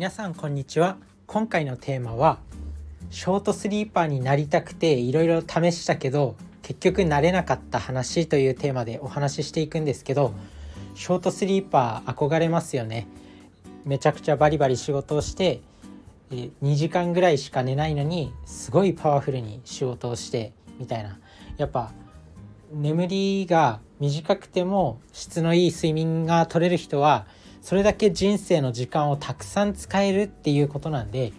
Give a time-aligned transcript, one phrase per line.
[0.00, 0.96] 皆さんこんにちは。
[1.26, 2.38] 今回のテーマは
[3.10, 10.32] ショートスリーパーになりたくていろいろ試したけど結局なれなかった話というテーマでお話ししていくんですけど
[10.94, 13.08] ショートスリーパー憧れますよね。
[13.84, 15.60] めちゃくちゃバリバリ仕事をして
[16.30, 21.18] 2時間ぐらいしか寝ないのにすごいパワフルに仕事をしてみたいな。
[21.58, 21.92] やっぱ
[22.72, 27.26] 眠りが短くても質のいい睡眠が取れる人は
[27.62, 31.32] それだけ人生の時間をたくさん使えるっていうことなんで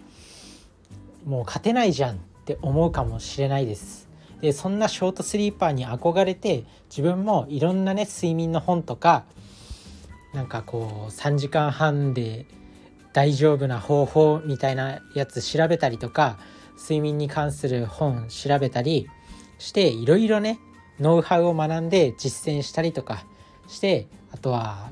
[1.24, 4.08] もう勝てないじゃんって思うかもしれないです。
[4.40, 9.24] でそんなショートスリーパーに憧れて自分もいろんなね睡眠の本とか
[10.34, 12.46] なんかこう3時間半で
[13.12, 16.38] 大丈夫な方法みたいなやつ調べたりとか
[16.76, 19.08] 睡眠に関する本調べたり
[19.58, 20.58] していろいろね
[20.98, 23.24] ノウハウを学んで実践したりとか
[23.68, 24.90] してあとは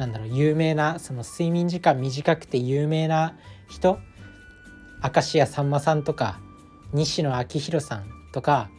[0.00, 3.36] なんだろう有名なその睡眠時間短くて有名な
[3.68, 3.98] 人
[5.02, 6.40] 明石家さんまさんとか
[6.94, 8.70] 西野昭弘さんとか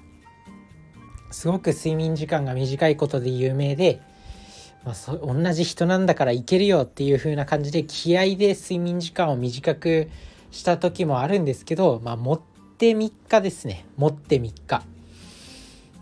[1.30, 4.02] すごく睡眠時間が短いことで有名で、
[4.84, 10.10] まあ、そ同じ人なんだからいけるよっていう風な感じで気合で睡眠時間を短く
[10.50, 12.42] した時もあるんですけど、まあ、持っ
[12.80, 14.82] て3日ですね持って3日。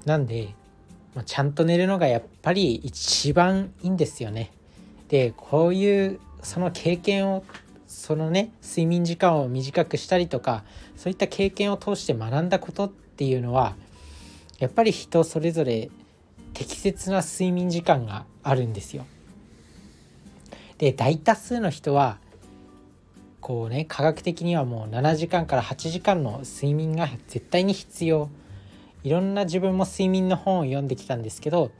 [0.05, 0.55] なんで、
[1.13, 4.53] まあ、ちゃんと寝るのがやっぱり一番いいんですよね。
[5.09, 7.43] でこういうその経験を
[7.87, 10.63] そのね睡眠時間を短くしたりとか
[10.95, 13.75] そういった経験を通して学んだことっていうのは
[14.59, 15.89] やっぱり人それぞれ
[16.53, 19.05] 適切な睡眠時間があるんですよ。
[20.77, 22.19] で大多数の人は
[23.41, 28.29] こうね科学的にはもう7時間から8時間の睡眠が絶対に必要
[29.03, 31.71] いろんな自分も睡眠の本を読んできたんですけど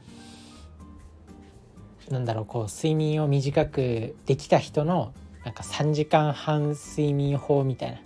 [2.10, 5.12] なんだろうこう睡眠を短くできた人の
[5.44, 7.98] なんか3時間半睡眠法みたいな。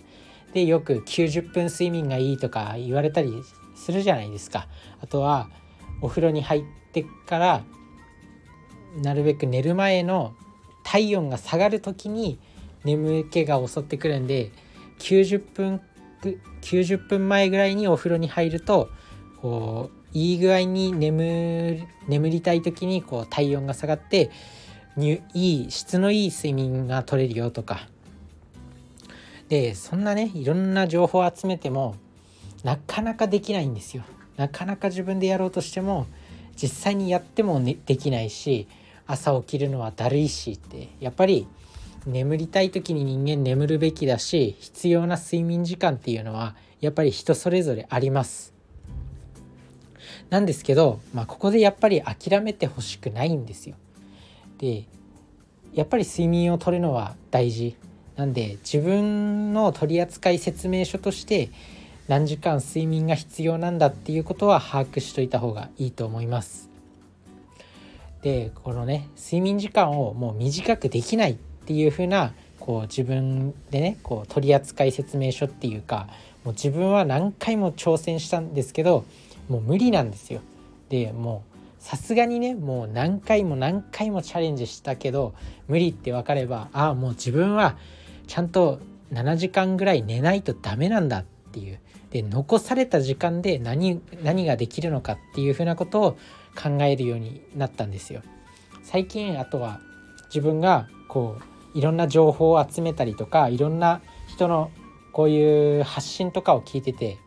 [0.52, 3.32] でよく90分睡眠がいいとか言われたり
[3.74, 4.68] するじゃないですか。
[5.00, 5.48] あとは
[6.00, 6.62] お風呂に入っ
[6.92, 7.64] てから
[9.02, 10.34] なるべく寝る前の
[10.84, 12.38] 体温が下がる時に
[12.84, 14.52] 眠気が襲ってくるんで
[15.00, 15.80] 90分
[16.62, 18.88] 90分前ぐらいにお風呂に入ると
[19.40, 24.30] こういい具合に眠眠りたい時にこう体温が下がって
[24.96, 27.88] いい質のいい睡眠が取れるよとか。
[29.48, 31.96] でそんなねいろんな情報を集めても
[32.62, 34.04] なかなかできないんですよ。
[34.36, 36.06] なかなか自分でやろうとしても
[36.56, 38.68] 実際にやっても、ね、できないし
[39.06, 40.90] 朝起きるのはだるいしって。
[41.00, 41.48] やっぱり
[42.06, 48.53] 眠りたい時に人間眠るべきだし必要な睡眠時間っていうのはやっぱり人それぞれあります。
[50.30, 53.76] なんですけど、まあ、ここでやっぱり諦めてほしくないんですよ。
[54.58, 54.84] で
[55.74, 57.76] やっぱり睡眠をとるのは大事
[58.16, 61.50] なんで自分の取扱説明書として
[62.06, 66.70] 何時間睡眠が必要なんだっていうことは把握しといた方がいいと思います。
[68.22, 76.08] でこのね睡眠時間をもう短くできないっていう風なこう自分でねこう取扱説明書っていうか
[76.44, 79.04] もう自分は何回も挑戦したんですけど
[79.48, 80.40] もう無理なんですよ。
[80.88, 85.34] でもうさすがにねもう何回も何回もチャレンジしたけど
[85.68, 87.76] 無理って分かればああもう自分は
[88.26, 88.80] ちゃんと
[89.12, 91.78] 7時間ぐらい寝ないとダメなんだっていう
[92.10, 96.12] で残された時間で何何ができるのかっていうふうなことを
[96.56, 98.22] 考えるようになったんですよ。
[98.82, 99.80] 最近あとは
[100.26, 101.38] 自分がこ
[101.74, 104.70] ういろんな情報を集めたりとかいろんな人の
[105.12, 107.18] こういう発信とかを聞いてて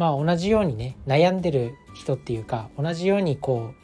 [0.00, 3.74] まあ同じようにね悩んでる人っていうか同じようにこ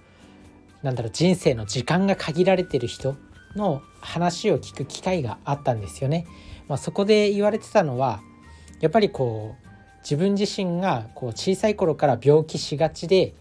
[0.83, 3.17] うなんだろう人生の時間が限られてる人
[3.55, 6.27] の話を聞く機会があったんですよね。
[6.69, 8.23] まあ、そこで言われてたのは
[8.81, 9.67] やっぱりこう
[10.01, 13.35] 自分自身がこう小さい頃から病気しがちで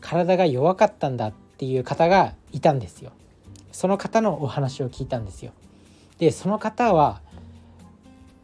[0.00, 3.10] 体が弱かったんだっていう方がいたんですよ。
[3.72, 5.50] その方のお話を聞いたんですよ。
[6.18, 7.20] でその方は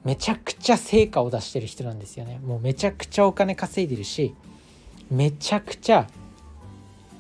[0.09, 2.41] めちゃくちゃ成果を出してる人なんですよね。
[2.43, 4.35] もうめちゃくちゃお金稼いでるし
[5.11, 6.07] めちゃくちゃ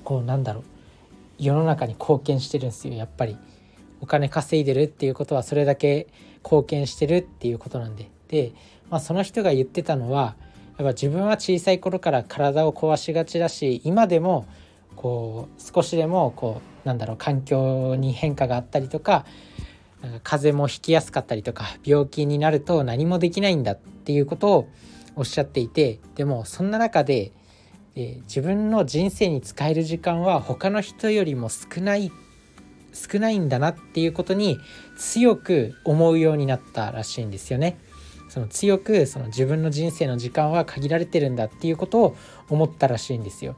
[0.05, 0.64] こうなんだろう
[1.38, 3.37] 世の中に貢献してるんですよやっぱり。
[4.00, 6.06] お金稼いでるっていうことはそれだけ
[6.43, 8.11] 貢献してるっていうことなんで。
[8.29, 8.52] で、
[8.88, 10.37] まあ、その人が言ってたのは
[10.79, 14.46] やっぱ自分は小さい頃から体を壊しがちだし今でも
[14.96, 19.26] こう少しでもこうなんだろう環境に変化があったりとか
[20.23, 24.69] 風邪もひきやすかったりとか病気になると何もできないんだっていうことを
[25.17, 27.33] おっしゃっていてでもそんな中で
[27.95, 32.12] で自分の人生に使える時間は他の人よりも少ない
[32.93, 34.59] 少ないんだなっていうことに
[34.97, 37.77] 強く思うようになったらしいんですよね。
[38.29, 42.17] その強くその自分の人生の時間は限られてるんだっていうことを
[42.49, 43.56] 思ったらしいんですよ。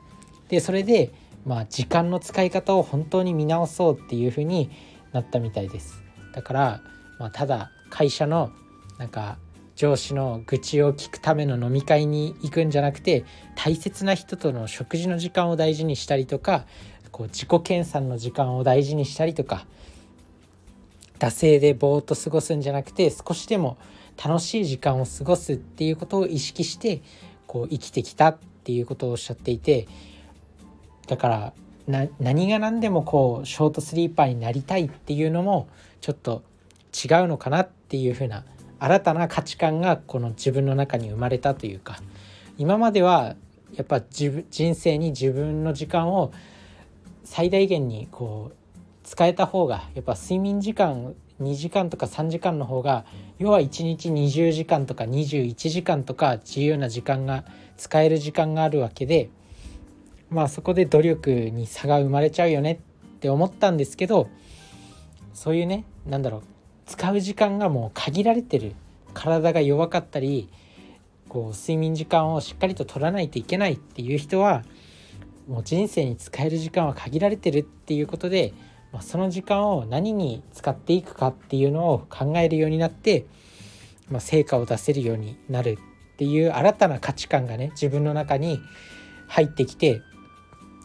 [0.48, 1.12] でそれで
[1.44, 4.70] まあ時間の使い方を本当に見直そうっていうふうに
[5.12, 6.02] なったみたいです。
[6.32, 6.80] だから、
[7.18, 8.52] まあ、ただ会社の
[8.98, 9.38] なんか
[9.76, 13.24] 上司の愚痴を聞くための飲み会に行くんじゃなくて
[13.56, 16.66] 大切な人との食事の時間を大事にしたりとか
[17.10, 19.66] こう自己研鑽の時間を大事にしたりとか
[21.18, 23.78] 惰性でぼーっと過ごすんじゃなくて少しでも
[24.22, 27.02] 楽しい時間を過ごすっていうことを意識して
[27.46, 29.88] こう生きてきたっていうことをおっしゃっていて
[31.06, 31.52] だから
[31.90, 35.68] な何が何でもこうショートスリーパーになりたいっていうのも
[36.00, 36.42] ちょっと
[36.92, 38.44] 違うのかなっていう風な
[38.78, 41.98] 新たな価値観がこの自分の中に生まれたというか
[42.56, 43.36] 今までは
[43.74, 46.32] やっぱ自分人生に自分の時間を
[47.24, 48.56] 最大限にこう
[49.04, 53.04] 使えた方がやっぱ睡眠時間2時間とか3時間の方が
[53.38, 57.44] 要は1日20時間とか21時間とか自由な時間が
[57.76, 59.30] 使える時間があるわけで
[60.30, 62.80] まあそこで努力に差が生まれちゃうよね
[63.16, 64.28] って思ったんですけど
[65.34, 66.42] そういうね何だろう
[66.86, 68.74] 使う時間がもう限られてる。
[69.12, 70.48] 体が弱かったり
[71.28, 74.62] こう睡眠時間をしっかりと取らないといけないっていう人は
[75.48, 78.54] もう人生に使える時間は限られてるっていうことで
[78.92, 83.26] まあ、その時間を何に使っていくかっていうのを考えるようになって、
[84.10, 85.78] まあ、成果を出せるようになる
[86.14, 88.60] っていう新たな価値観がね自分の中に
[89.28, 90.02] 入ってきて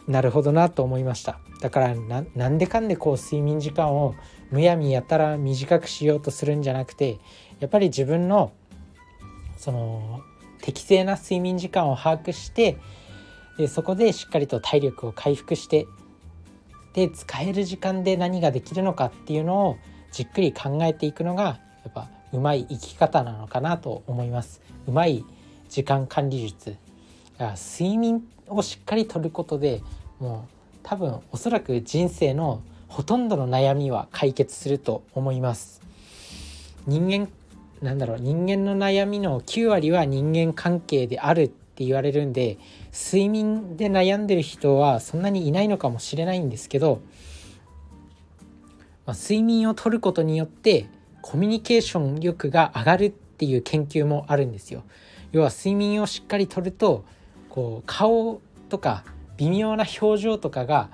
[0.08, 4.14] なるほどなと思いましただからなんでかんでこう睡眠時間を
[4.50, 7.18] むやみやたら短くしようとするんじゃなくて
[7.58, 8.52] やっぱり自分の
[9.56, 10.20] その
[10.60, 12.78] 適正な睡眠時間を把握して
[13.58, 15.86] でそこでしっかりと体力を回復して
[16.92, 19.76] で使える時間で何ができるのかっていうのを
[20.12, 24.60] じっくり考えていくのがやっぱうまい生き方なのかなと思います。
[24.86, 25.24] うまい
[25.68, 26.76] 時間管理術
[27.38, 29.82] 睡眠をしっかりとることで
[30.18, 35.82] もう多分おそらく人生のほとんどの悩みは解決すると思います
[36.86, 37.28] 人間
[37.82, 42.58] なんだろう人間の悩みの9割は人間関係であるって言われるんで
[42.92, 47.02] 睡眠で悩んでる人はそんなにいないのかもしれないんですけど、
[49.04, 50.88] まあ、睡眠をとることによって
[51.20, 54.84] コミュニケーション力が上がるっていう研究もあるんですよ。
[55.32, 57.04] 要は睡眠をしっかりとると
[57.56, 59.02] こう顔とか
[59.38, 60.90] 微妙な表情とかが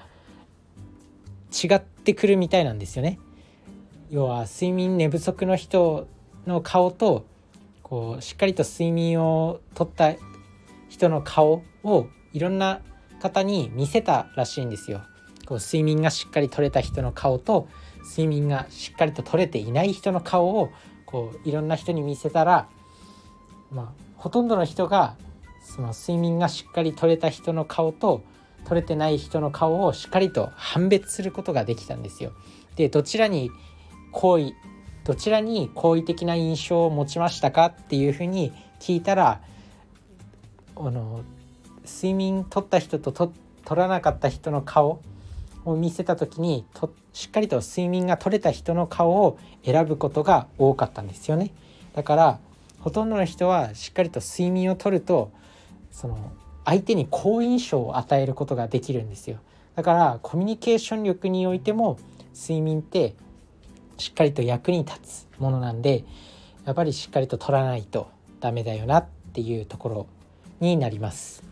[1.53, 3.19] 違ってくるみたいなんですよね。
[4.11, 6.06] 要は睡眠寝不足の人
[6.47, 7.26] の顔と
[7.82, 10.14] こうしっかりと睡眠をとった
[10.88, 12.81] 人の顔をいろんな
[13.20, 15.03] 方に見せたらしいんですよ。
[15.47, 17.67] こう睡眠がしっかり取れた人の顔と
[18.09, 20.70] 睡眠がしっかりと取れていない人の顔を
[21.06, 22.69] こういろんな人に見せたら、
[23.73, 25.17] まあ、ほとんどの人が
[25.62, 28.23] その睡眠がしっかり取れた人の顔と
[28.64, 32.32] 取れてない人の顔をしっかりと判別することができたんですよ。
[32.76, 33.50] でどちらに
[34.12, 34.55] 好意
[35.05, 39.41] どちらに好意的な印象を持ちましたかっていうふうに聞いたら
[40.76, 41.23] あの
[41.85, 43.32] 睡眠取った人とと
[43.64, 45.03] 取らなかった人の顔
[45.64, 51.50] を見せた時にとしっかりと睡眠が取れた人の顔を選ぶことが多かったんですよね
[51.95, 52.38] だから
[52.81, 55.31] ほとんどの人はしっかりと睡眠をとると
[55.92, 56.32] その
[56.64, 59.38] 相手に好印象を与えることができるんですよ。
[59.76, 61.99] だからコミュニケーション力においても
[62.34, 63.14] 睡眠って
[63.99, 66.04] しっかりと役に立つものなんで
[66.64, 70.06] やっぱりしっかりと取らないとダメだよなっていうところ
[70.61, 71.42] になります。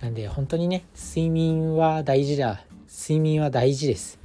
[0.00, 2.64] なんで本当にね睡眠は大事だ。
[2.88, 4.18] 睡眠は大事です。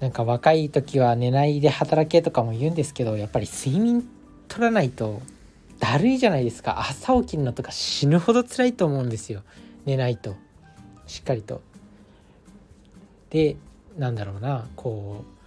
[0.00, 4.08] なんか若い時は寝ないで働けとかも言うんですけどやっぱり睡眠
[4.46, 5.20] 取らないと
[5.78, 6.80] だるいじゃないですか。
[6.80, 9.42] 朝起きるのとか死ぬほど辛いと思うんですよ。
[9.86, 10.36] 寝ないと。
[11.06, 11.62] しっかりと。
[13.30, 13.56] で
[13.96, 14.68] なんだろうな。
[14.76, 15.38] こう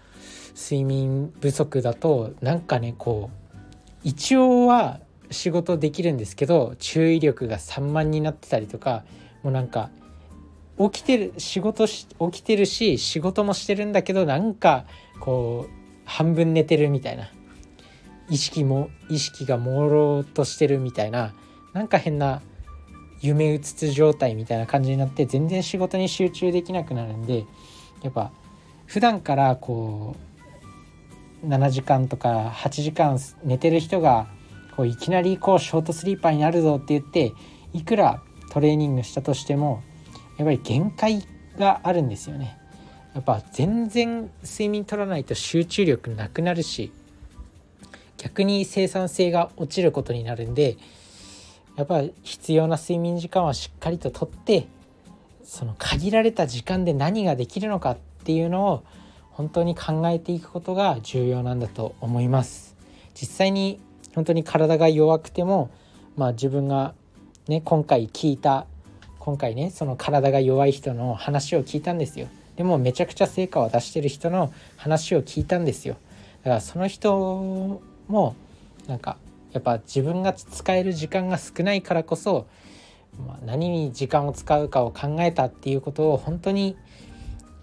[0.57, 3.57] 睡眠不足だとなんかねこう
[4.03, 9.03] 一応は仕事できるんですけど注意力が散漫になってたりとか
[9.43, 9.89] もうなんか
[10.77, 14.85] 起きてる仕事し起きてるし仕事もしてるんだけどなんか
[15.19, 15.71] こう
[16.05, 17.29] 半分寝てるみたいな。
[18.31, 21.33] 意識も意識が朦朧としてるみたいな
[21.73, 22.41] なんか変な
[23.19, 27.45] 夢うつつ状態みたいな感じになって全然仕事に集中できなくなるんで
[28.01, 28.31] やっぱ
[28.87, 30.15] 普段からこ
[31.43, 34.27] う7時間とか8時間寝てる人が
[34.77, 37.33] こういきなりこうショートスリーパーになるぞって言って
[37.73, 39.83] いくらトレーニングしたとしても
[40.37, 41.27] やっぱり限界
[41.59, 42.57] があるんですよね。
[43.13, 46.93] やっぱ全然睡眠取らないと集中力なくなるし
[48.21, 50.77] 逆に生産性が落ちることになるんで
[51.75, 54.67] やっぱ必要な睡眠時間はしっかりととって
[55.43, 58.83] その限られた時間で何ができるのかっていうのを
[59.31, 62.75] 本当に考えていくことが重要なんだと思います。
[63.19, 63.79] 実際に
[64.13, 65.71] 本当に体が弱くても
[66.15, 66.93] まあ自分が
[67.47, 68.67] ね今回聞いた
[69.17, 72.27] 今回ねその体が弱い人の話を聞いたんですよ。
[72.55, 75.95] でもめちゃくちゃ成果を出してる人の話を聞いたんですよ。
[76.43, 78.35] だからその人も
[78.87, 79.17] なんか
[79.53, 82.45] やっぱ自分が使える時間が少ないからこそ、
[83.25, 86.77] まあ、何に時間を使うかを考えたっていうことを本当に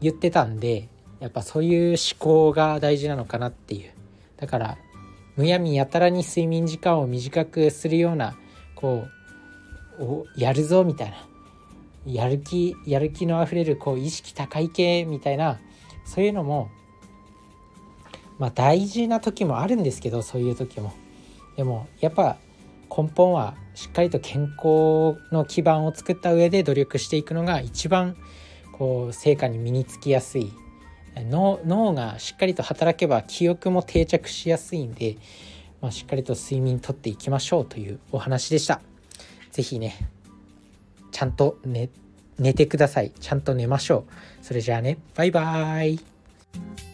[0.01, 0.89] 言ってたんで
[1.21, 3.91] やっぱそういう思考が大事なのかなっていう。
[4.37, 4.79] だから
[5.37, 8.37] むやみやたらに睡眠時間を短くするような
[8.75, 9.07] こ
[9.99, 11.29] うやるぞみたいな。
[12.07, 15.59] やる気やる気のあふれるこう意識高い系みたいな
[16.07, 16.71] そういうのも
[18.39, 20.93] まあ大事な時もあるんですけどそういう時も
[21.57, 22.37] でもやっぱ
[22.89, 28.17] 根本はしっかりと健康の基盤を作った上で努力していくのが一番
[28.73, 30.53] こう成果に身につきやすい
[31.17, 35.17] 脳がしっかりと働けば記憶も定着しやすいんで、
[35.81, 38.81] まあ、しっかりと睡眠とっていきましょうというお話でした。
[39.51, 39.97] 是非ね
[41.11, 41.91] ちゃんと寝
[42.39, 43.11] 寝てください。
[43.19, 44.05] ちゃんと寝ましょ
[44.41, 44.45] う。
[44.45, 46.88] それじゃあね、バイバーイ。